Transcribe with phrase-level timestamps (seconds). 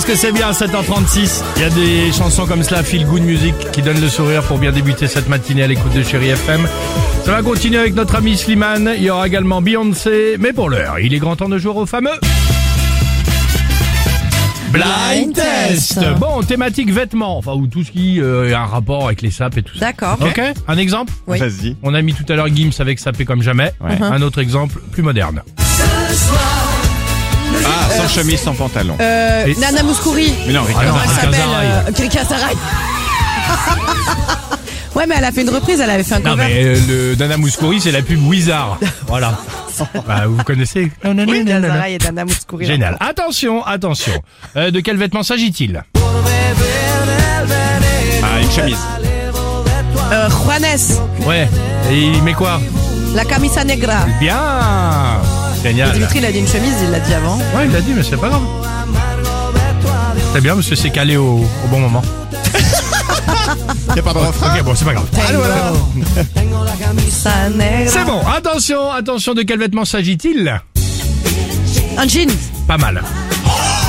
[0.00, 1.42] Qu'est-ce que c'est bien, 7h36.
[1.56, 4.56] Il y a des chansons comme cela, Feel Good Music, qui donnent le sourire pour
[4.58, 6.66] bien débuter cette matinée à l'écoute de Chéri FM.
[7.24, 8.92] Ça va continuer avec notre ami Slimane.
[8.96, 10.36] Il y aura également Beyoncé.
[10.38, 12.10] Mais pour l'heure, il est grand temps de jouer au fameux...
[14.70, 19.20] Blind Test Bon, thématique vêtements, enfin, ou tout ce qui euh, a un rapport avec
[19.20, 19.86] les sapes et tout ça.
[19.86, 20.16] D'accord.
[20.20, 21.40] Ok Un exemple Oui.
[21.40, 21.76] Vas-y.
[21.82, 23.72] On a mis tout à l'heure Gims avec sapé comme jamais.
[23.80, 25.42] Un autre exemple, plus moderne.
[25.58, 25.62] Ah,
[26.12, 26.59] sans
[28.10, 28.96] chemise, sans pantalon.
[29.00, 30.32] Euh, Et- Nana Mouskouri.
[30.46, 31.02] Mais non, Ah non, Ricard.
[31.04, 31.68] Elle Rika s'appelle Zaraï.
[31.68, 32.54] euh, Rika Zaraï.
[34.94, 36.44] ouais, mais elle a fait une reprise, elle avait fait un Non cover.
[36.46, 38.78] mais euh, le Nana Mouskouri c'est la pub Wizard.
[39.06, 39.38] Voilà.
[40.06, 42.66] bah, vous connaissez Oui, Rika Zaraï et Nana Mouskouri.
[42.66, 42.96] Génial.
[43.00, 44.12] Attention, attention.
[44.56, 45.82] Euh, de quel vêtement s'agit-il?
[48.22, 48.76] Ah, une chemise.
[50.12, 51.48] Euh, Juanes, Ouais.
[51.90, 52.60] Et il met quoi?
[53.14, 54.04] La camisa negra.
[54.20, 54.38] Bien.
[55.62, 55.92] Génial.
[55.92, 57.36] Dimitri, il a dit une chemise, il l'a dit avant.
[57.36, 58.42] Ouais, il l'a dit, mais c'est pas grave.
[60.32, 62.02] Très bien, monsieur s'est calé au, au bon moment.
[63.90, 64.54] A pas de refrain.
[64.56, 65.06] Ok, bon, c'est pas grave.
[67.88, 68.20] C'est bon.
[68.26, 69.34] Attention, attention.
[69.34, 70.60] De quel vêtement s'agit-il
[71.98, 72.30] Un jean.
[72.66, 73.02] Pas mal.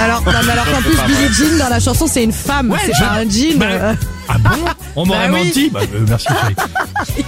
[0.00, 2.92] Alors, non, mais alors qu'en plus, Billie Jean dans la chanson, c'est une femme, c'est
[2.94, 3.58] je- pas un jean.
[3.58, 3.94] Bah, euh.
[4.28, 4.50] Ah bon
[4.96, 5.46] On m'aurait Bah oui.
[5.48, 7.24] menti Bah, euh, Merci chérie.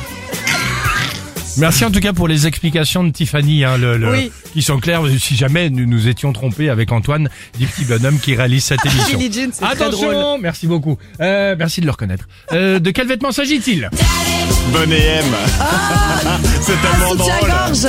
[1.60, 4.32] Merci en tout cas pour les explications de Tiffany, hein, le, le- Oui.
[4.52, 5.02] qui sont claires.
[5.18, 9.18] Si jamais nous nous étions trompés avec Antoine, du petit bonhomme qui réalise cette émission.
[9.18, 10.40] Billie Jean, c'est très Attention, drôle.
[10.40, 10.96] merci beaucoup.
[11.20, 12.24] Euh, merci de le reconnaître.
[12.52, 13.90] Euh, de quel vêtement s'agit-il?
[14.72, 15.24] Bonnet M.
[16.60, 17.30] C'est tellement drôle.
[17.74, 17.86] Soutien-gorge.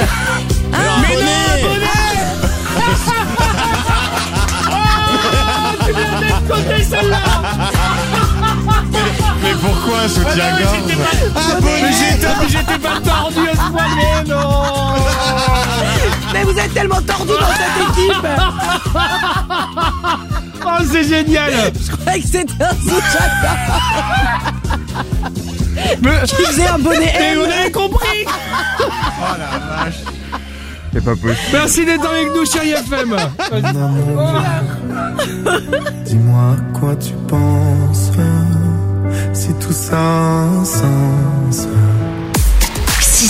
[9.43, 10.79] Mais pourquoi un soutien-gorge
[11.63, 12.99] Mais mais j'étais pas
[16.43, 18.27] Mais vous êtes tellement tordus dans cette équipe.
[20.63, 21.51] Oh, c'est génial
[21.83, 22.69] Je croyais que c'était un.
[26.03, 27.39] Mais- Il faisait un bonnet Mais M.
[27.39, 28.25] vous avez compris
[30.93, 31.35] C'est pas possible.
[31.51, 33.15] Merci d'être avec nous, chérie FM
[36.05, 38.11] Dis-moi à quoi tu penses
[39.33, 41.60] Si tout ça a un sens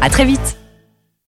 [0.00, 0.57] À très vite